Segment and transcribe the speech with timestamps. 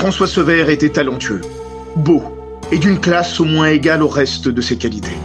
[0.00, 1.42] François Sever était talentueux,
[1.94, 2.22] beau
[2.72, 5.18] et d'une classe au moins égale au reste de ses qualités.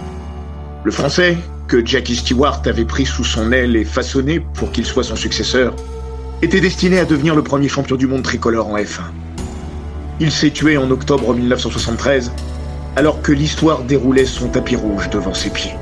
[0.83, 1.37] Le français,
[1.69, 5.73] que Jackie Stewart avait pris sous son aile et façonné pour qu'il soit son successeur,
[6.41, 9.03] était destiné à devenir le premier champion du monde tricolore en F1.
[10.19, 12.33] Il s'est tué en octobre 1973,
[12.97, 15.75] alors que l'histoire déroulait son tapis rouge devant ses pieds.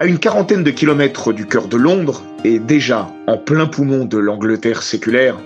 [0.00, 4.18] À une quarantaine de kilomètres du cœur de Londres, et déjà en plein poumon de
[4.18, 5.36] l'Angleterre séculaire,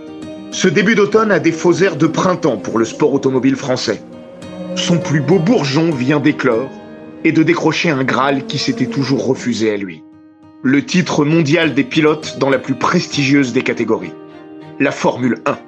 [0.53, 4.03] ce début d'automne a des faux airs de printemps pour le sport automobile français.
[4.75, 6.70] Son plus beau bourgeon vient d'éclore
[7.29, 10.03] et de décrocher un Graal qui s'était toujours refusé à lui.
[10.62, 14.15] Le titre mondial des pilotes dans la plus prestigieuse des catégories.
[14.81, 15.59] La Formule 1.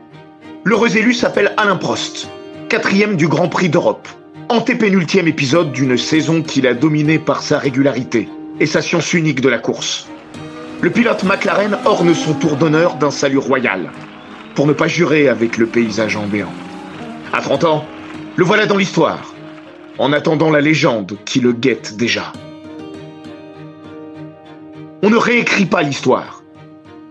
[0.65, 2.31] L'heureux élu s'appelle Alain Prost,
[2.71, 4.09] quatrième du Grand Prix d'Europe,
[4.49, 9.51] antépénultième épisode d'une saison qu'il a dominée par sa régularité et sa science unique de
[9.51, 10.09] la course.
[10.81, 13.91] Le pilote McLaren orne son tour d'honneur d'un salut royal,
[14.55, 16.55] pour ne pas jurer avec le paysage ambiant.
[17.35, 17.85] À 30 ans,
[18.37, 19.35] le voilà dans l'histoire,
[20.01, 22.33] en attendant la légende qui le guette déjà.
[25.03, 26.43] On ne réécrit pas l'histoire,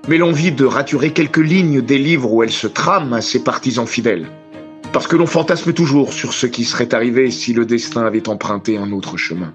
[0.08, 3.86] mais l'envie de raturer quelques lignes des livres où elle se trame à ses partisans
[3.86, 4.28] fidèles.
[4.92, 8.80] Parce que l'on fantasme toujours sur ce qui serait arrivé si le destin avait emprunté
[8.80, 9.54] un autre chemin.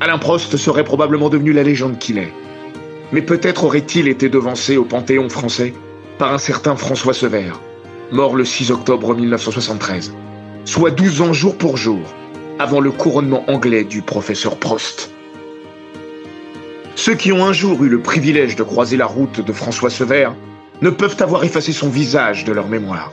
[0.00, 2.32] Alain Prost serait probablement devenu la légende qu'il est.
[3.12, 5.74] Mais peut-être aurait-il été devancé au Panthéon français
[6.16, 7.52] par un certain François Sever,
[8.12, 10.14] mort le 6 octobre 1973,
[10.64, 12.00] soit 12 ans jour pour jour,
[12.60, 15.10] avant le couronnement anglais du professeur Prost.
[16.94, 20.28] Ceux qui ont un jour eu le privilège de croiser la route de François Sever
[20.82, 23.12] ne peuvent avoir effacé son visage de leur mémoire.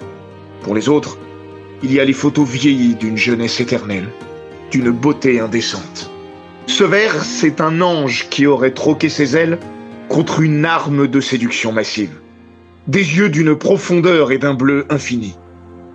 [0.64, 1.18] Pour les autres,
[1.82, 4.10] il y a les photos vieillies d'une jeunesse éternelle,
[4.70, 6.12] d'une beauté indécente.
[6.66, 9.60] Sever, c'est un ange qui aurait troqué ses ailes
[10.10, 12.20] contre une arme de séduction massive.
[12.88, 15.38] Des yeux d'une profondeur et d'un bleu infini.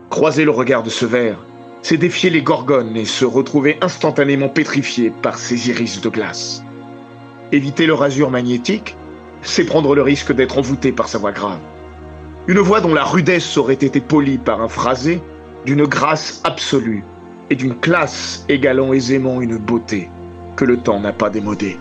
[0.09, 1.35] Croiser le regard de Sever,
[1.83, 6.65] c'est défier les gorgones et se retrouver instantanément pétrifié par ces iris de glace.
[7.51, 8.97] Éviter le rasure magnétique,
[9.43, 11.61] c'est prendre le risque d'être envoûté par sa voix grave.
[12.47, 15.21] Une voix dont la rudesse aurait été polie par un phrasé,
[15.67, 17.05] d'une grâce absolue
[17.51, 20.09] et d'une classe égalant aisément une beauté
[20.57, 21.77] que le temps n'a pas démodée.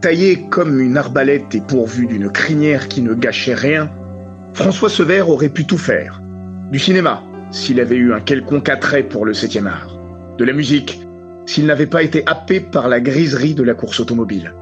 [0.00, 3.90] Taillé comme une arbalète et pourvu d'une crinière qui ne gâchait rien,
[4.52, 6.22] François Sever aurait pu tout faire.
[6.70, 9.98] Du cinéma, s'il avait eu un quelconque attrait pour le septième art.
[10.36, 11.00] De la musique,
[11.46, 14.54] s'il n'avait pas été happé par la griserie de la course automobile.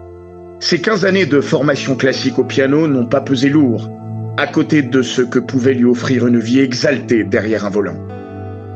[0.61, 3.91] Ces 15 années de formation classique au piano n'ont pas pesé lourd,
[4.37, 7.99] à côté de ce que pouvait lui offrir une vie exaltée derrière un volant.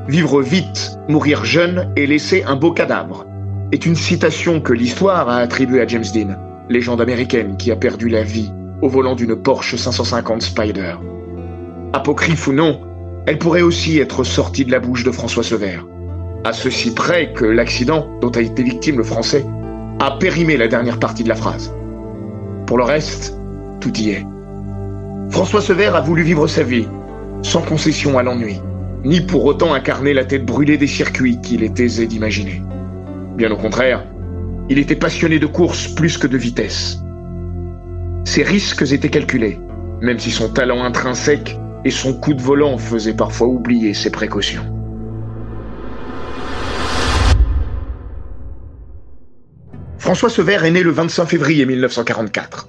[0.09, 3.27] Vivre vite, mourir jeune et laisser un beau cadavre
[3.71, 8.09] est une citation que l'histoire a attribuée à James Dean, légende américaine qui a perdu
[8.09, 8.53] la vie
[8.83, 10.95] au volant d'une Porsche 550 Spider.
[11.93, 12.81] Apocryphe ou non,
[13.27, 15.81] elle pourrait aussi être sortie de la bouche de François Sever.
[16.45, 19.45] À ceci près que l'accident dont a été victime le français
[20.01, 21.75] a périmé la dernière partie de la phrase.
[22.67, 23.37] Pour le reste,
[23.81, 24.27] tout y est.
[25.31, 26.87] François Sever a voulu vivre sa vie,
[27.43, 28.61] sans concession à l'ennui,
[29.05, 32.63] ni pour autant incarner la tête brûlée des circuits qu'il est aisé d'imaginer.
[33.37, 34.05] Bien au contraire,
[34.71, 36.99] il était passionné de course plus que de vitesse.
[38.25, 39.59] Ses risques étaient calculés,
[40.03, 44.67] même si son talent intrinsèque et son coup de volant faisaient parfois oublier ses précautions.
[49.99, 52.69] François Sever est né le 25 février 1944,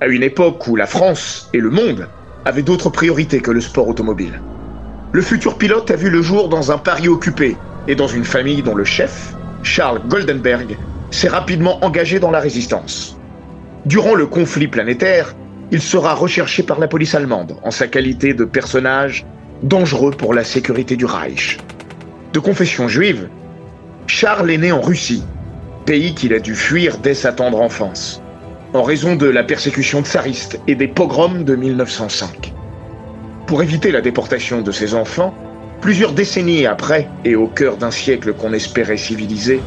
[0.00, 2.08] à une époque où la France et le monde
[2.44, 4.40] avaient d'autres priorités que le sport automobile.
[5.12, 8.62] le futur pilote a vu le jour dans un Paris occupé et dans une famille
[8.62, 10.76] dont le chef, Charles Goldenberg,
[11.10, 13.18] s'est rapidement engagé dans la résistance.
[13.86, 15.34] Durant le conflit planétaire,
[15.70, 19.26] il sera recherché par la police allemande en sa qualité de personnage
[19.62, 21.58] dangereux pour la sécurité du Reich.
[22.32, 23.28] De confession juive,
[24.06, 25.24] Charles est né en Russie,
[25.86, 28.22] pays qu'il a dû fuir dès sa tendre enfance,
[28.72, 32.52] en raison de la persécution tsariste et des pogroms de 1905.
[33.46, 35.34] Pour éviter la déportation de ses enfants,
[35.80, 39.60] plusieurs décennies après, et au cœur d'un siècle qu'on espérait civilisé,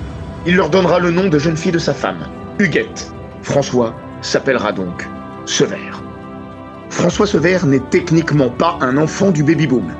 [0.47, 2.25] il leur donnera le nom de jeune fille de sa femme,
[2.57, 3.11] Huguette.
[3.41, 5.05] François s'appellera donc
[5.45, 5.91] Sever.
[6.89, 9.91] François Sever n'est techniquement pas un enfant du baby-boom,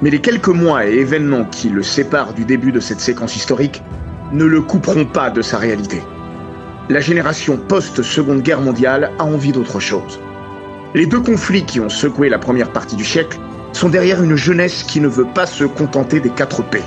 [0.00, 3.82] mais les quelques mois et événements qui le séparent du début de cette séquence historique
[4.32, 6.00] ne le couperont pas de sa réalité.
[6.88, 10.20] La génération post-seconde guerre mondiale a envie d'autre chose.
[10.94, 13.40] Les deux conflits qui ont secoué la première partie du siècle
[13.72, 16.80] sont derrière une jeunesse qui ne veut pas se contenter des quatre P.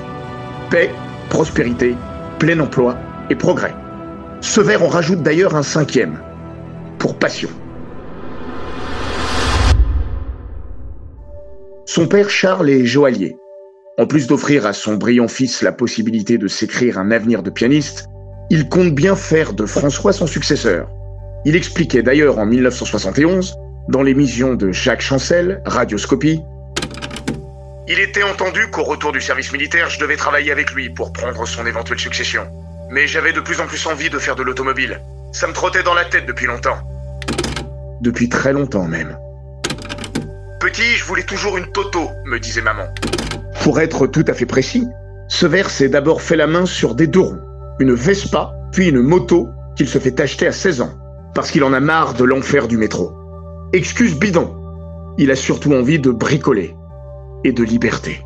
[0.69, 0.89] Paix,
[1.27, 1.97] prospérité,
[2.39, 2.95] plein emploi
[3.29, 3.73] et progrès.
[4.41, 6.19] Sever en rajoute d'ailleurs un cinquième,
[6.97, 7.49] pour passion.
[11.85, 13.35] Son père Charles est joaillier.
[13.97, 18.05] En plus d'offrir à son brillant fils la possibilité de s'écrire un avenir de pianiste,
[18.49, 20.89] il compte bien faire de François son successeur.
[21.45, 23.55] Il expliquait d'ailleurs en 1971,
[23.89, 26.41] dans l'émission de Jacques Chancel, Radioscopie,
[27.87, 31.47] Il était entendu qu'au retour du service militaire, je devais travailler avec lui pour prendre
[31.47, 32.43] son éventuelle succession.
[32.91, 34.99] Mais j'avais de plus en plus envie de faire de l'automobile.
[35.31, 36.79] Ça me trottait dans la tête depuis longtemps.
[38.01, 39.15] Depuis très longtemps même.
[40.59, 42.87] Petit, je voulais toujours une Toto, me disait maman.
[43.63, 44.87] Pour être tout à fait précis,
[45.27, 47.39] ce verre s'est d'abord fait la main sur des deux roues,
[47.79, 50.93] une Vespa, puis une moto qu'il se fait acheter à 16 ans,
[51.35, 53.13] parce qu'il en a marre de l'enfer du métro.
[53.71, 54.55] Excuse bidon,
[55.19, 56.75] il a surtout envie de bricoler
[57.43, 58.21] et de liberté.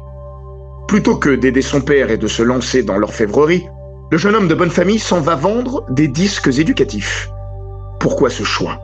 [0.88, 3.66] Plutôt que d'aider son père et de se lancer dans l'orfèvrerie,
[4.14, 7.32] le jeune homme de bonne famille s'en va vendre des disques éducatifs.
[8.00, 8.80] Pourquoi ce choix?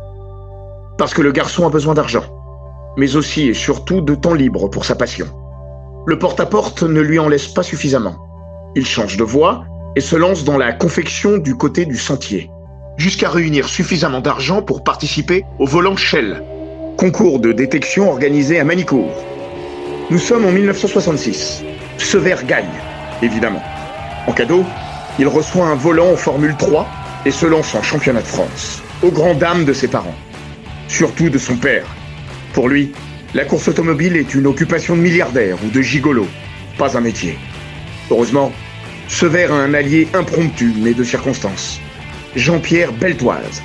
[0.98, 2.24] Parce que le garçon a besoin d'argent
[2.98, 5.28] mais aussi et surtout de temps libre pour sa passion.
[6.08, 8.16] Le porte-à-porte ne lui en laisse pas suffisamment.
[8.76, 9.66] Il change de voie
[9.96, 12.50] et se lance dans la confection du côté du sentier,
[12.98, 16.44] jusqu'à réunir suffisamment d'argent pour participer au volant Shell,
[16.98, 19.14] concours de détection organisé à Manicourt.
[20.10, 21.64] Nous sommes en 1966.
[22.00, 22.66] Sever gagne,
[23.22, 23.62] évidemment.
[24.26, 24.66] En cadeau,
[25.20, 26.88] il reçoit un volant en Formule 3
[27.26, 30.16] et se lance en championnat de France, aux grandes dames de ses parents,
[30.88, 31.86] surtout de son père,
[32.54, 32.92] pour lui,
[33.34, 36.28] la course automobile est une occupation de milliardaire ou de gigolo,
[36.78, 37.38] pas un métier.
[38.10, 38.52] Heureusement,
[39.08, 41.80] Sever a un allié impromptu mais de circonstance.
[42.36, 43.62] Jean-Pierre Beltoise.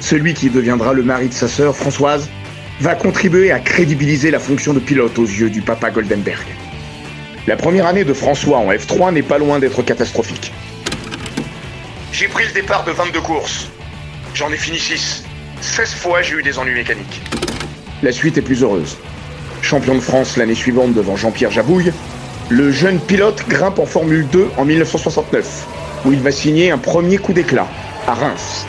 [0.00, 2.28] Celui qui deviendra le mari de sa sœur Françoise
[2.80, 6.46] va contribuer à crédibiliser la fonction de pilote aux yeux du papa Goldenberg.
[7.46, 10.52] La première année de François en F3 n'est pas loin d'être catastrophique.
[12.12, 13.70] J'ai pris le départ de 22 courses.
[14.34, 15.24] J'en ai fini 6.
[15.62, 17.22] 16 fois j'ai eu des ennuis mécaniques.
[18.02, 18.98] La suite est plus heureuse.
[19.62, 21.90] Champion de France l'année suivante devant Jean-Pierre Jabouille,
[22.50, 25.66] le jeune pilote grimpe en Formule 2 en 1969,
[26.04, 27.66] où il va signer un premier coup d'éclat,
[28.06, 28.66] à Reims.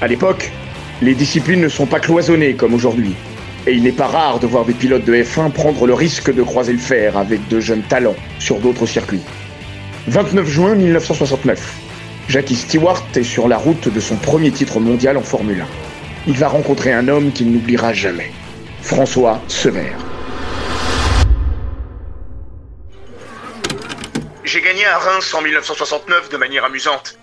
[0.00, 0.50] À l'époque,
[1.02, 3.14] les disciplines ne sont pas cloisonnées comme aujourd'hui,
[3.66, 6.42] et il n'est pas rare de voir des pilotes de F1 prendre le risque de
[6.42, 9.20] croiser le fer avec de jeunes talents sur d'autres circuits.
[10.06, 11.87] 29 juin 1969,
[12.28, 15.66] Jackie Stewart est sur la route de son premier titre mondial en Formule 1.
[16.26, 18.30] Il va rencontrer un homme qu'il n'oubliera jamais.
[18.82, 19.92] François Sever.
[24.44, 27.18] J'ai gagné à Reims en 1969 de manière amusante.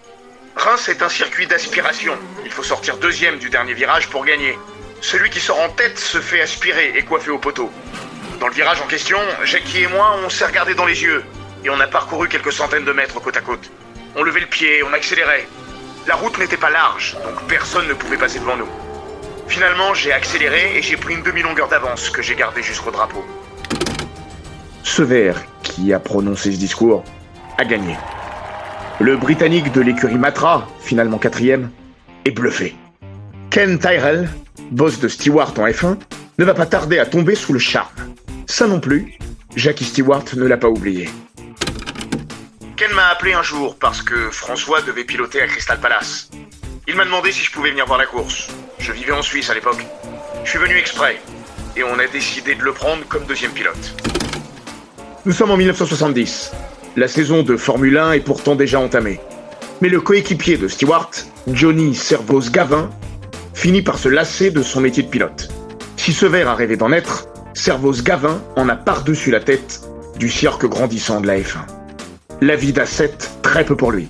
[0.55, 2.13] Reims est un circuit d'aspiration.
[2.43, 4.57] Il faut sortir deuxième du dernier virage pour gagner.
[5.01, 7.69] Celui qui sort en tête se fait aspirer et coiffer au poteau.
[8.39, 11.23] Dans le virage en question, Jackie et moi, on s'est regardé dans les yeux
[11.63, 13.69] et on a parcouru quelques centaines de mètres côte à côte.
[14.17, 15.45] On levait le pied, on accélérait.
[16.07, 18.69] La route n'était pas large, donc personne ne pouvait passer devant nous.
[19.47, 23.25] Finalement, j'ai accéléré et j'ai pris une demi-longueur d'avance que j'ai gardée jusqu'au drapeau.
[24.83, 27.03] Sever, qui a prononcé ce discours,
[27.57, 27.97] a gagné.
[29.01, 31.69] Le Britannique de l'écurie Matra, finalement quatrième,
[32.23, 32.73] est bluffé.
[33.49, 34.29] Ken Tyrell,
[34.71, 35.97] boss de Stewart en F1,
[36.37, 37.91] ne va pas tarder à tomber sous le charme.
[38.45, 39.17] Ça non plus,
[39.57, 41.09] Jackie Stewart ne l'a pas oublié.
[42.77, 46.29] Ken m'a appelé un jour parce que François devait piloter à Crystal Palace.
[46.89, 48.49] Il m'a demandé si je pouvais venir voir la course.
[48.79, 49.85] Je vivais en Suisse à l'époque.
[50.43, 51.21] Je suis venu exprès.
[51.77, 53.95] Et on a décidé de le prendre comme deuxième pilote.
[55.25, 56.51] Nous sommes en 1970.
[56.97, 59.21] La saison de Formule 1 est pourtant déjà entamée.
[59.79, 61.11] Mais le coéquipier de Stewart,
[61.47, 62.89] Johnny Servos Gavin,
[63.53, 65.47] finit par se lasser de son métier de pilote.
[65.95, 69.79] Si ce verre a rêvé d'en être, Servos Gavin en a par-dessus la tête
[70.19, 71.74] du cirque grandissant de la F1.
[72.41, 74.09] La vie d'A7, très peu pour lui.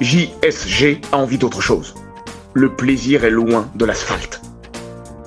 [0.00, 1.94] JSG a envie d'autre chose.
[2.54, 4.40] Le plaisir est loin de l'asphalte.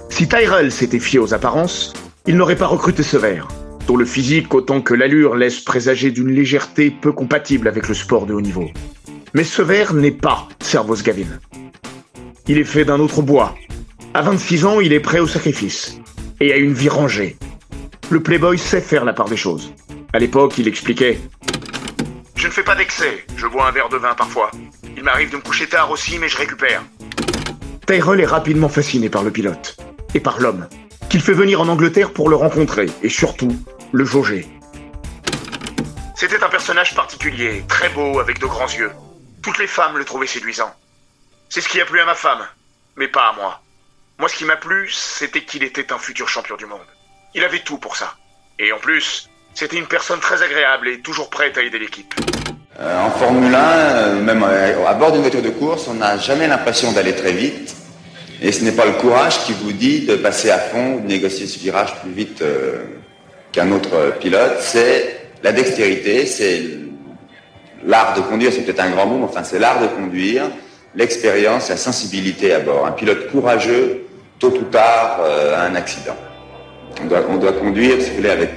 [0.10, 1.94] Si Tyrell s'était fié aux apparences,
[2.26, 3.44] il n'aurait pas recruté Sever,
[3.86, 8.26] dont le physique autant que l'allure laisse présager d'une légèreté peu compatible avec le sport
[8.26, 8.72] de haut niveau.
[9.36, 11.40] Mais Sever n'est pas Servos Gavin.
[12.48, 13.54] Il est fait d'un autre bois.
[14.16, 16.00] À 26 ans, il est prêt au sacrifice
[16.40, 17.38] et à une vie rangée.
[18.10, 19.72] Le playboy sait faire la part des choses.
[20.14, 21.20] À l'époque, il expliquait
[22.42, 24.50] Je ne fais pas d'excès, je bois un verre de vin parfois.
[24.98, 26.82] Il m'arrive de me coucher tard aussi, mais je récupère.
[27.86, 29.78] Tyrell est rapidement fasciné par le pilote
[30.16, 30.68] et par l'homme,
[31.08, 34.48] qu'il fait venir en Angleterre pour le rencontrer et surtout le jauger.
[36.16, 38.92] C'était un personnage particulier, très beau, avec de grands yeux.
[39.44, 40.74] Toutes les femmes le trouvaient séduisant.
[41.48, 42.44] C'est ce qui a plu à ma femme,
[42.96, 43.62] mais pas à moi.
[44.18, 46.80] Moi, ce qui m'a plu, c'était qu'il était un futur champion du monde.
[47.36, 48.16] Il avait tout pour ça.
[48.58, 52.14] Et en plus, c'était une personne très agréable et toujours prête à aider l'équipe.
[52.80, 56.18] Euh, en Formule 1, euh, même euh, à bord d'une voiture de course, on n'a
[56.18, 57.76] jamais l'impression d'aller très vite.
[58.42, 61.46] Et ce n'est pas le courage qui vous dit de passer à fond, de négocier
[61.46, 62.44] ce virage plus vite
[63.52, 64.58] qu'un autre pilote.
[64.62, 66.64] C'est la dextérité, c'est
[67.86, 70.46] l'art de conduire, c'est peut-être un grand mot, mais enfin c'est l'art de conduire,
[70.96, 72.88] l'expérience, la sensibilité à bord.
[72.88, 74.08] Un pilote courageux,
[74.40, 76.18] tôt ou tard, a un accident.
[77.00, 78.50] On doit, on doit conduire, si vous voulez, avec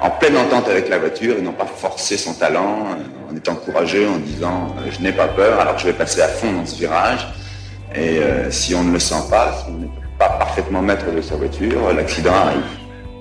[0.00, 3.54] en pleine entente avec la voiture et non pas forcer son talent euh, en étant
[3.54, 6.52] courageux, en disant euh, je n'ai pas peur alors que je vais passer à fond
[6.52, 7.26] dans ce virage.
[7.94, 11.20] Et euh, si on ne le sent pas, si on n'est pas parfaitement maître de
[11.20, 12.62] sa voiture, l'accident arrive.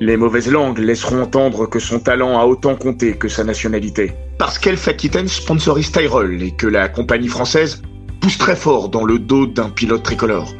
[0.02, 4.14] Les mauvaises langues laisseront entendre que son talent a autant compté que sa nationalité.
[4.38, 7.82] Parce qu'Elf Aquitaine sponsorise Tyrell et que la compagnie française
[8.20, 10.54] pousse très fort dans le dos d'un pilote tricolore.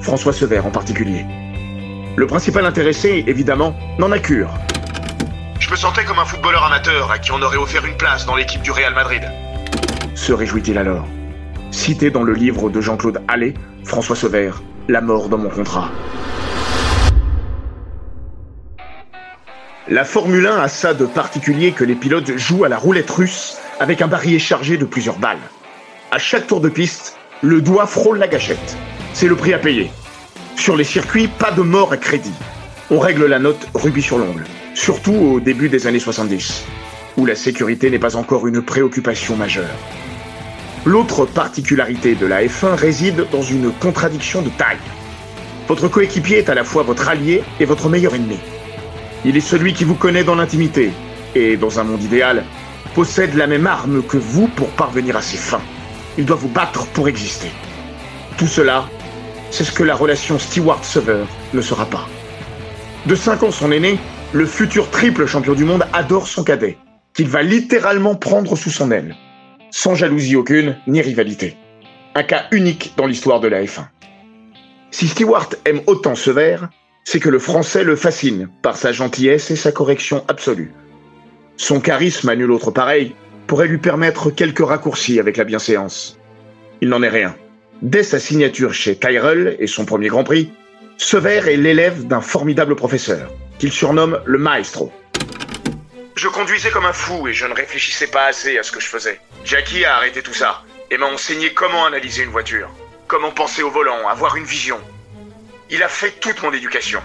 [0.00, 1.24] François Sever en particulier.
[2.16, 4.50] Le principal intéressé, évidemment, n'en a cure
[5.62, 8.34] je me sentais comme un footballeur amateur à qui on aurait offert une place dans
[8.34, 9.22] l'équipe du Real Madrid.
[10.16, 11.06] Se réjouit-il alors?
[11.70, 13.54] Cité dans le livre de Jean-Claude Allais,
[13.84, 14.50] François Sauver,
[14.88, 15.88] La mort dans mon contrat.
[19.86, 23.58] La Formule 1 a ça de particulier que les pilotes jouent à la roulette russe
[23.78, 25.38] avec un barillet chargé de plusieurs balles.
[26.10, 28.76] À chaque tour de piste, le doigt frôle la gâchette.
[29.12, 29.92] C'est le prix à payer.
[30.56, 32.34] Sur les circuits, pas de mort à crédit.
[32.90, 36.64] On règle la note rubis sur l'ongle surtout au début des années 70,
[37.16, 39.76] où la sécurité n'est pas encore une préoccupation majeure.
[40.84, 44.78] L'autre particularité de la F1 réside dans une contradiction de taille.
[45.68, 48.38] Votre coéquipier est à la fois votre allié et votre meilleur ennemi.
[49.24, 50.90] Il est celui qui vous connaît dans l'intimité,
[51.34, 52.44] et dans un monde idéal,
[52.94, 55.62] possède la même arme que vous pour parvenir à ses fins.
[56.18, 57.48] Il doit vous battre pour exister.
[58.36, 58.88] Tout cela,
[59.50, 61.24] c'est ce que la relation Stewart-Sever
[61.54, 62.08] ne sera pas.
[63.06, 63.98] De 5 ans son aîné,
[64.32, 66.78] le futur triple champion du monde adore son cadet,
[67.12, 69.14] qu'il va littéralement prendre sous son aile,
[69.70, 71.56] sans jalousie aucune ni rivalité.
[72.14, 73.84] Un cas unique dans l'histoire de la F1.
[74.90, 76.70] Si Stewart aime autant ce verre,
[77.04, 80.72] c'est que le français le fascine par sa gentillesse et sa correction absolue.
[81.56, 83.14] Son charisme à nul autre pareil
[83.46, 86.18] pourrait lui permettre quelques raccourcis avec la bienséance.
[86.80, 87.34] Il n'en est rien.
[87.82, 90.52] Dès sa signature chez Tyrell et son premier Grand Prix,
[90.96, 93.30] Sever est l'élève d'un formidable professeur,
[93.62, 94.90] qu'il surnomme le maestro.
[96.16, 98.88] Je conduisais comme un fou et je ne réfléchissais pas assez à ce que je
[98.88, 99.20] faisais.
[99.44, 102.68] Jackie a arrêté tout ça et m'a enseigné comment analyser une voiture,
[103.06, 104.78] comment penser au volant, avoir une vision.
[105.70, 106.98] Il a fait toute mon éducation.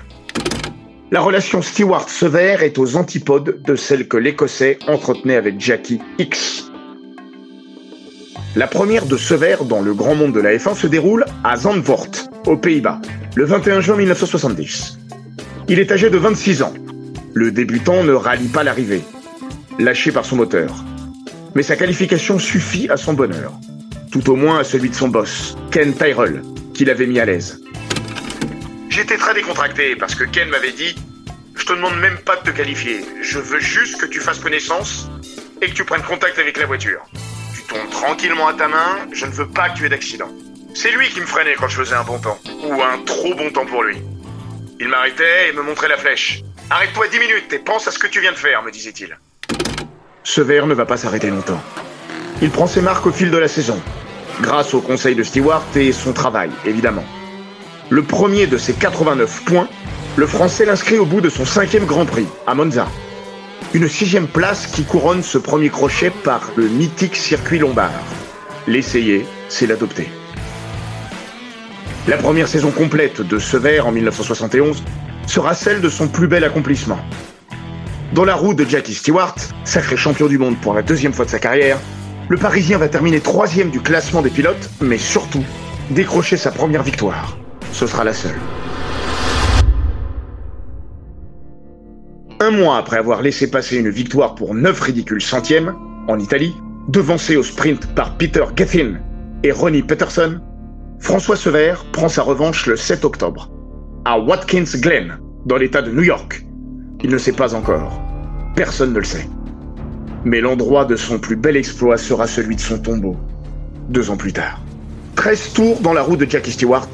[1.11, 6.71] La relation Stewart-Sever est aux antipodes de celle que l'Écossais entretenait avec Jackie X.
[8.55, 12.07] La première de Sever dans le grand monde de la F1 se déroule à Zandvoort,
[12.47, 12.99] aux Pays-Bas,
[13.35, 14.97] le 21 juin 1970.
[15.69, 16.73] Il est âgé de 26 ans.
[17.33, 19.01] Le débutant ne rallie pas l'arrivée,
[19.77, 20.73] lâché par son moteur.
[21.55, 23.51] Mais sa qualification suffit à son bonheur,
[24.09, 26.41] tout au moins à celui de son boss, Ken Tyrell,
[26.73, 27.61] qui l'avait mis à l'aise.
[28.87, 30.95] J'étais très décontracté parce que Ken m'avait dit
[31.55, 35.09] Je te demande même pas de te qualifier, je veux juste que tu fasses connaissance
[35.61, 37.01] et que tu prennes contact avec la voiture.
[37.53, 40.29] Tu tombes tranquillement à ta main, je ne veux pas que tu aies d'accident.
[40.73, 43.49] C'est lui qui me freinait quand je faisais un bon temps, ou un trop bon
[43.49, 43.97] temps pour lui.
[44.79, 46.43] Il m'arrêtait et me montrait la flèche.
[46.69, 49.17] Arrête-toi dix minutes et pense à ce que tu viens de faire, me disait-il.
[50.23, 51.61] Ce verre ne va pas s'arrêter longtemps.
[52.41, 53.81] Il prend ses marques au fil de la saison,
[54.41, 57.05] grâce au conseil de Stewart et son travail, évidemment.
[57.89, 59.67] Le premier de ses 89 points,
[60.15, 62.87] le Français l'inscrit au bout de son cinquième Grand Prix, à Monza.
[63.73, 67.91] Une sixième place qui couronne ce premier crochet par le mythique circuit lombard.
[68.67, 70.09] L'essayer, c'est l'adopter.
[72.07, 74.81] La première saison complète de Sever en 1971
[75.25, 76.99] sera celle de son plus bel accomplissement.
[78.13, 79.35] Dans la roue de Jackie Stewart,
[79.65, 81.77] sacré champion du monde pour la deuxième fois de sa carrière,
[82.29, 85.43] le Parisien va terminer troisième du classement des pilotes, mais surtout
[85.89, 87.37] décrocher sa première victoire.
[87.73, 88.39] Ce sera la seule.
[92.39, 95.75] Un mois après avoir laissé passer une victoire pour 9 ridicules centièmes,
[96.07, 96.55] en Italie,
[96.87, 98.93] devancé au sprint par Peter Gethin
[99.43, 100.39] et Ronnie Peterson,
[100.99, 103.49] François Sever prend sa revanche le 7 octobre,
[104.05, 106.45] à Watkins Glen, dans l'état de New York,
[107.03, 108.01] il ne sait pas encore.
[108.55, 109.27] Personne ne le sait.
[110.25, 113.15] Mais l'endroit de son plus bel exploit sera celui de son tombeau,
[113.89, 114.61] deux ans plus tard.
[115.15, 116.89] 13 tours dans la roue de Jackie Stewart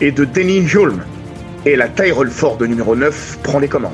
[0.00, 1.02] et de Denny Hulme,
[1.64, 3.92] et la Tyrrell Ford numéro 9 prend les commandes.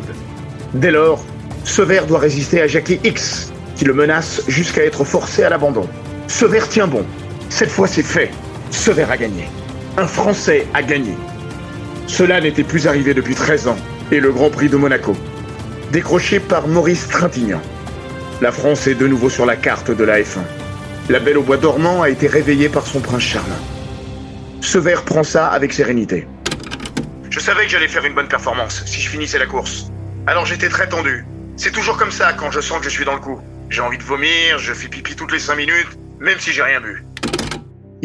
[0.74, 1.24] Dès lors,
[1.64, 5.86] Sever doit résister à Jackie X, qui le menace jusqu'à être forcé à l'abandon.
[6.26, 7.04] Sever tient bon.
[7.50, 8.30] Cette fois c'est fait.
[8.72, 9.48] Sever a gagné.
[9.96, 11.14] Un Français a gagné.
[12.08, 13.78] Cela n'était plus arrivé depuis 13 ans,
[14.10, 15.16] et le Grand Prix de Monaco
[15.92, 17.60] décroché par Maurice Trintignant.
[18.40, 20.40] La France est de nouveau sur la carte de la F1.
[21.10, 23.60] La Belle au Bois dormant a été réveillée par son prince charmant.
[24.62, 26.26] Sever prend ça avec sérénité.
[27.28, 29.90] Je savais que j'allais faire une bonne performance si je finissais la course.
[30.26, 31.26] Alors j'étais très tendu.
[31.56, 33.38] C'est toujours comme ça quand je sens que je suis dans le coup.
[33.68, 36.80] J'ai envie de vomir, je fais pipi toutes les 5 minutes, même si j'ai rien
[36.80, 37.04] bu.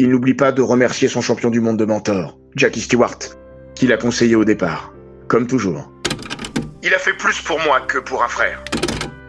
[0.00, 3.18] Il n'oublie pas de remercier son champion du monde de mentor, Jackie Stewart,
[3.74, 4.92] qui l'a conseillé au départ,
[5.26, 5.90] comme toujours.
[6.84, 8.62] Il a fait plus pour moi que pour un frère.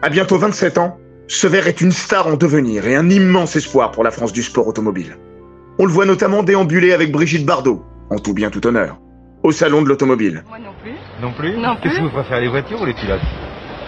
[0.02, 0.96] À bientôt 27 ans,
[1.26, 4.66] Sever est une star en devenir et un immense espoir pour la France du sport
[4.68, 5.16] automobile.
[5.78, 8.98] On le voit notamment déambuler avec Brigitte Bardot, en tout bien tout honneur,
[9.42, 10.44] au salon de l'automobile.
[10.48, 10.92] Moi non plus.
[11.20, 11.82] Non plus Non plus.
[11.82, 13.20] Qu'est-ce que vous préférez, les voitures ou les pilotes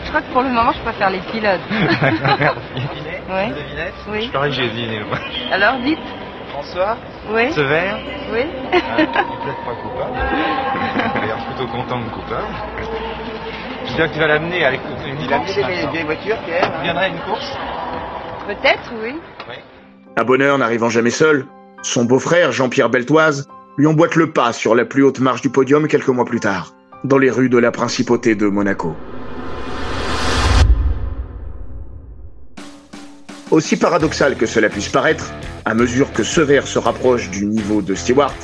[0.05, 1.61] Je crois que pour le moment, je préfère les pilotes.
[2.41, 2.59] Merci.
[3.29, 3.55] Oui.
[4.11, 4.27] Oui.
[4.27, 5.01] Je parie que j'ai deviné.
[5.05, 5.19] moi.
[5.53, 5.99] Alors, dites.
[6.53, 6.97] François
[7.33, 7.53] Oui.
[7.53, 7.91] Sever
[8.33, 8.41] Oui.
[8.73, 10.17] Ah, Il plaît pas coupable.
[11.17, 12.47] Il a l'air plutôt content de coupable.
[13.87, 15.55] J'espère que tu vas l'amener à l'écoute d'une Il a course.
[15.55, 15.91] des maintenant.
[15.93, 17.53] vieilles voitures, Pierre Tu viendrais à une course
[18.47, 19.15] Peut-être, oui.
[20.17, 21.47] Un bonheur n'arrivant jamais seul,
[21.83, 25.89] son beau-frère Jean-Pierre Beltoise lui emboîte le pas sur la plus haute marche du podium
[25.89, 26.73] quelques mois plus tard,
[27.05, 28.95] dans les rues de la principauté de Monaco.
[33.53, 35.31] Aussi paradoxal que cela puisse paraître,
[35.67, 38.35] à mesure que Sever se rapproche du niveau de Stewart,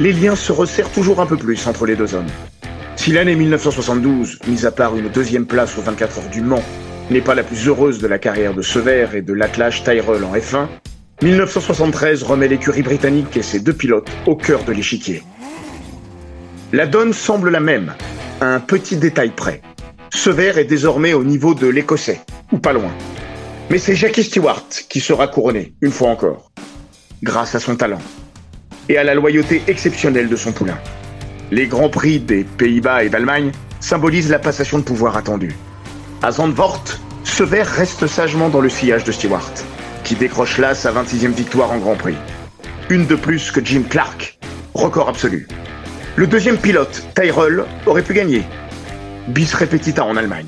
[0.00, 2.26] les liens se resserrent toujours un peu plus entre les deux hommes.
[2.96, 6.64] Si l'année 1972, mis à part une deuxième place aux 24 heures du Mans,
[7.10, 10.34] n'est pas la plus heureuse de la carrière de Sever et de l'attelage Tyrrell en
[10.34, 10.66] F1,
[11.22, 15.22] 1973 remet l'écurie britannique et ses deux pilotes au cœur de l'échiquier.
[16.72, 17.94] La donne semble la même,
[18.40, 19.62] à un petit détail près.
[20.12, 22.90] Sever est désormais au niveau de l'Écossais, ou pas loin.
[23.68, 26.52] Mais c'est Jackie Stewart qui sera couronné, une fois encore,
[27.22, 28.00] grâce à son talent
[28.88, 30.78] et à la loyauté exceptionnelle de son poulain.
[31.50, 33.50] Les grands prix des Pays-Bas et d'Allemagne
[33.80, 35.56] symbolisent la passation de pouvoir attendue.
[36.22, 36.84] À Zandvoort,
[37.24, 39.52] Sever reste sagement dans le sillage de Stewart,
[40.04, 42.14] qui décroche là sa 26e victoire en Grand Prix.
[42.88, 44.38] Une de plus que Jim Clark,
[44.74, 45.48] record absolu.
[46.14, 48.44] Le deuxième pilote, Tyrrell, aurait pu gagner.
[49.26, 50.46] Bis repetita en Allemagne.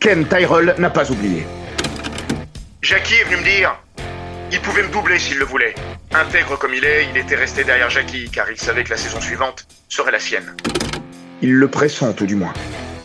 [0.00, 1.46] Ken Tyrrell n'a pas oublié.
[2.90, 3.80] Jackie est venu me dire,
[4.50, 5.76] il pouvait me doubler s'il le voulait.
[6.12, 9.20] Intègre comme il est, il était resté derrière Jackie car il savait que la saison
[9.20, 10.56] suivante serait la sienne.
[11.40, 12.52] Il le pressent tout du moins.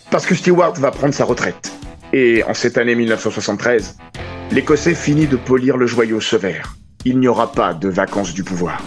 [0.10, 1.72] Parce que Stewart va prendre sa retraite.
[2.14, 3.98] Et en cette année 1973,
[4.50, 6.74] l'Écossais finit de polir le joyau sévère.
[7.04, 8.82] Il n'y aura pas de vacances du pouvoir.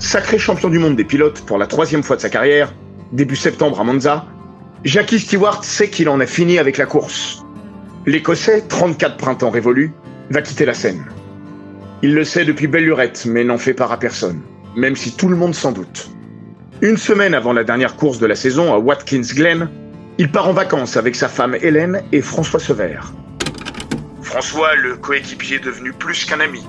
[0.00, 2.74] Sacré champion du monde des pilotes pour la troisième fois de sa carrière,
[3.12, 4.26] début septembre à Monza,
[4.84, 7.44] Jackie Stewart sait qu'il en a fini avec la course.
[8.04, 9.92] L'Écossais, 34 printemps révolus,
[10.30, 11.04] va quitter la scène.
[12.02, 14.40] Il le sait depuis belle lurette, mais n'en fait part à personne,
[14.74, 16.10] même si tout le monde s'en doute.
[16.80, 19.70] Une semaine avant la dernière course de la saison à Watkins Glen,
[20.18, 22.98] il part en vacances avec sa femme Hélène et François Sever.
[24.22, 26.66] François, le coéquipier devenu plus qu'un ami,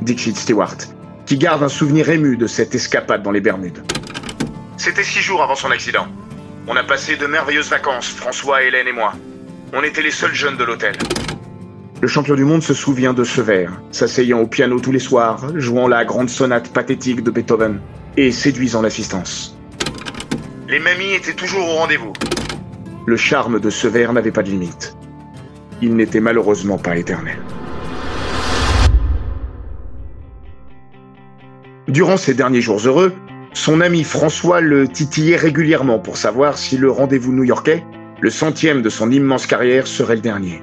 [0.00, 0.78] dit Chid Stewart,
[1.26, 3.82] qui garde un souvenir ému de cette escapade dans les Bermudes.
[4.78, 6.06] C'était six jours avant son accident.
[6.66, 9.12] On a passé de merveilleuses vacances, François, Hélène et moi.
[9.74, 10.94] On était les seuls jeunes de l'hôtel.
[12.00, 15.88] Le champion du monde se souvient de Sever, s'asseyant au piano tous les soirs, jouant
[15.88, 17.80] la grande sonate pathétique de Beethoven
[18.16, 19.58] et séduisant l'assistance.
[20.66, 22.14] Les mamies étaient toujours au rendez-vous.
[23.06, 24.96] Le charme de Sever n'avait pas de limite.
[25.82, 27.36] Il n'était malheureusement pas éternel.
[31.88, 33.12] Durant ces derniers jours heureux,
[33.54, 37.84] son ami François le titillait régulièrement pour savoir si le rendez-vous new-yorkais,
[38.20, 40.60] le centième de son immense carrière, serait le dernier.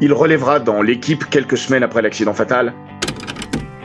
[0.00, 2.74] Il relèvera dans l'équipe quelques semaines après l'accident fatal.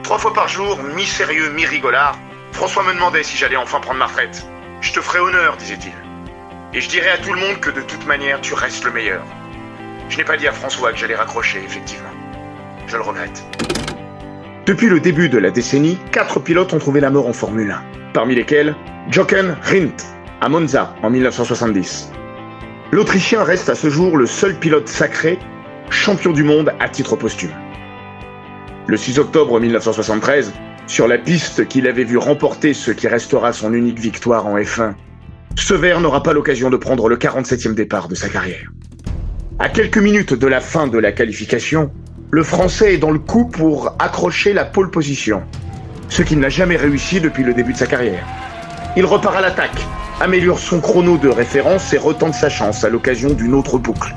[0.02, 2.18] Trois fois par jour, mi-sérieux, mi-rigolard,
[2.52, 4.46] François me demandait si j'allais enfin prendre ma retraite.
[4.82, 5.94] Je te ferai honneur, disait-il.
[6.74, 9.24] Et je dirai à tout le monde que de toute manière, tu restes le meilleur.
[10.10, 12.10] Je n'ai pas dit à François que j'allais raccrocher, effectivement.
[12.88, 13.44] Je le regrette.
[14.66, 17.84] Depuis le début de la décennie, quatre pilotes ont trouvé la mort en Formule 1,
[18.14, 18.74] parmi lesquels
[19.12, 20.06] Jochen Rindt,
[20.40, 22.14] à Monza en 1970.
[22.94, 25.38] L'Autrichien reste à ce jour le seul pilote sacré,
[25.90, 27.52] champion du monde à titre posthume.
[28.88, 30.54] Le 6 octobre 1973,
[30.88, 34.94] sur la piste qu'il avait vu remporter ce qui restera son unique victoire en F1,
[35.58, 38.72] Sever n'aura pas l'occasion de prendre le 47e départ de sa carrière.
[39.60, 41.92] À quelques minutes de la fin de la qualification,
[42.34, 45.44] le Français est dans le coup pour accrocher la pole position,
[46.10, 48.26] ce qu'il n'a jamais réussi depuis le début de sa carrière.
[48.98, 49.86] Il repart à l'attaque,
[50.20, 54.16] améliore son chrono de référence et retente sa chance à l'occasion d'une autre boucle,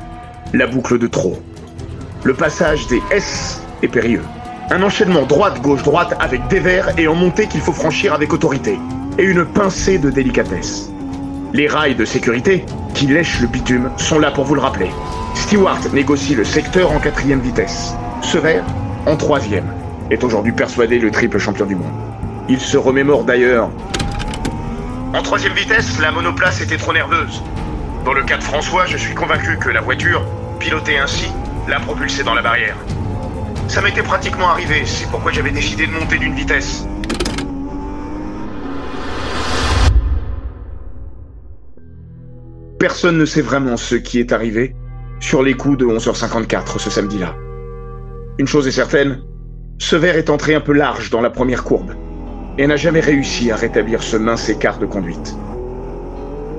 [0.55, 1.39] la boucle de trop.
[2.25, 4.25] Le passage des S est périlleux.
[4.71, 8.79] Un enchaînement droite-gauche-droite avec des verres et en montée qu'il faut franchir avec autorité,
[9.19, 10.91] et une pincée de délicatesse.
[11.53, 14.89] Les rails de sécurité, qui lèchent le bitume, sont là pour vous le rappeler.
[15.35, 17.95] Stewart négocie le secteur en quatrième vitesse.
[18.23, 18.63] Sever,
[19.07, 19.73] en troisième,
[20.11, 21.93] est aujourd'hui persuadé le triple champion du monde.
[22.49, 23.71] Il se remémore d'ailleurs.
[25.15, 27.43] En troisième vitesse, la monoplace était trop nerveuse.
[28.05, 30.25] Dans le cas de François, je suis convaincu que la voiture,
[30.59, 31.31] pilotée ainsi,
[31.69, 32.77] l'a propulsé dans la barrière.
[33.69, 36.87] Ça m'était pratiquement arrivé, c'est pourquoi j'avais décidé de monter d'une vitesse.
[42.79, 44.75] Personne ne sait vraiment ce qui est arrivé
[45.21, 47.35] sur les coups de 11h54 ce samedi-là.
[48.39, 49.21] Une chose est certaine,
[49.79, 51.93] ce verre est entré un peu large dans la première courbe
[52.59, 55.35] et n'a jamais réussi à rétablir ce mince écart de conduite.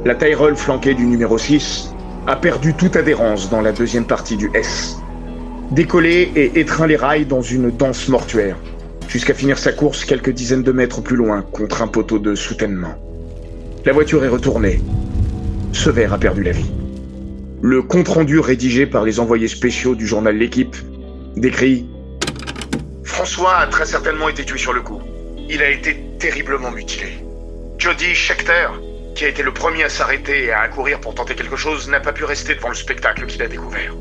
[0.04, 1.94] La Tyrrell flanquée du numéro 6
[2.26, 4.98] a perdu toute adhérence dans la deuxième partie du S.
[5.70, 8.58] Décollé et étreint les rails dans une danse mortuaire,
[9.08, 12.96] jusqu'à finir sa course quelques dizaines de mètres plus loin contre un poteau de soutènement.
[13.86, 14.82] La voiture est retournée.
[15.74, 16.72] Ce verre a perdu la vie.
[17.62, 20.76] Le compte-rendu rédigé par les envoyés spéciaux du journal L'équipe
[21.40, 21.86] décrit
[23.04, 25.02] François a très certainement été tué sur le coup.
[25.50, 27.24] Il a été terriblement mutilé.
[27.78, 28.70] Jody Schechter,
[29.16, 32.00] qui a été le premier à s'arrêter et à accourir pour tenter quelque chose, n'a
[32.00, 33.96] pas pu rester devant le spectacle qu'il a découvert.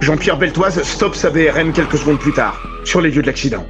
[0.00, 3.66] Jean-Pierre Beltoise stoppe sa BRM quelques secondes plus tard, sur les lieux de l'accident.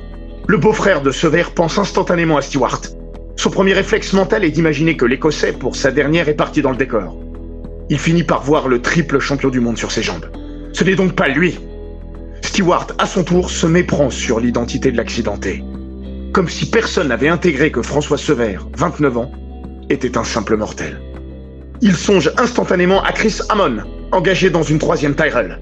[0.47, 2.81] Le beau-frère de Sever pense instantanément à Stewart.
[3.37, 6.77] Son premier réflexe mental est d'imaginer que l'Écossais, pour sa dernière, est parti dans le
[6.77, 7.17] décor.
[7.89, 10.27] Il finit par voir le triple champion du monde sur ses jambes.
[10.73, 11.59] Ce n'est donc pas lui,
[12.55, 15.65] Stewart, à son tour, se méprend sur l'identité de l'accidenté.
[16.33, 19.33] Comme si personne n'avait intégré que François Sever, 29 ans,
[19.91, 21.03] était un simple mortel.
[21.81, 25.59] Il songe instantanément à Chris Hammond, engagé dans une troisième Tyrell.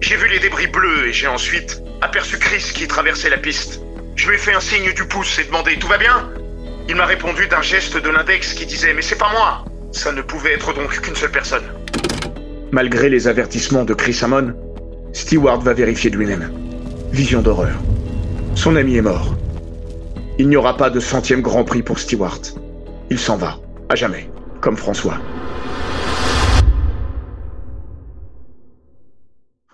[0.00, 3.82] J'ai vu les débris bleus et j'ai ensuite aperçu Chris qui traversait la piste.
[4.14, 6.30] Je lui ai fait un signe du pouce et demandé Tout va bien?
[6.88, 10.22] Il m'a répondu d'un geste de l'index qui disait Mais c'est pas moi Ça ne
[10.22, 11.64] pouvait être donc qu'une seule personne.
[12.72, 14.54] Malgré les avertissements de Chris Hammond,
[15.16, 16.52] Stewart va vérifier de lui-même.
[17.10, 17.78] Vision d'horreur.
[18.54, 19.34] Son ami est mort.
[20.38, 22.42] Il n'y aura pas de centième Grand Prix pour Stewart.
[23.08, 25.18] Il s'en va, à jamais, comme François.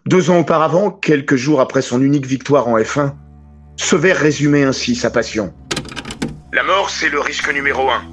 [0.07, 3.13] Deux ans auparavant, quelques jours après son unique victoire en F1,
[3.77, 5.53] Sever résumait ainsi sa passion.
[6.53, 8.05] La mort, c'est le risque numéro un.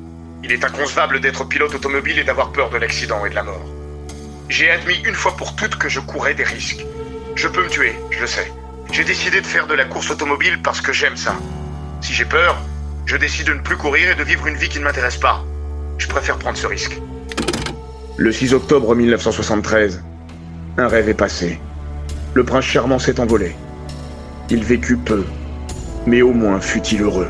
[0.43, 3.69] Il est inconcevable d'être pilote automobile et d'avoir peur de l'accident et de la mort.
[4.49, 6.83] J'ai admis une fois pour toutes que je courais des risques.
[7.35, 8.51] Je peux me tuer, je le sais.
[8.91, 11.35] J'ai décidé de faire de la course automobile parce que j'aime ça.
[12.01, 12.57] Si j'ai peur,
[13.05, 15.43] je décide de ne plus courir et de vivre une vie qui ne m'intéresse pas.
[15.97, 16.99] Je préfère prendre ce risque.
[18.17, 20.03] Le 6 octobre 1973,
[20.77, 21.59] un rêve est passé.
[22.33, 23.55] Le prince charmant s'est envolé.
[24.49, 25.23] Il vécut peu,
[26.05, 27.29] mais au moins fut-il heureux.